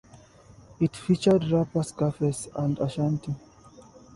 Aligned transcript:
It 0.79 0.95
featured 0.95 1.43
rapper 1.51 1.83
Scarface 1.83 2.47
and 2.55 2.79
Ashanti. 2.79 3.35